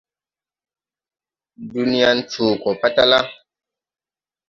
Dunyan 1.73 2.17
coo 2.31 2.51
gɔ 2.61 2.71
patala. 2.81 3.19